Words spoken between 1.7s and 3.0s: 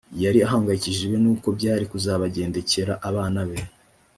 kuzabagendekera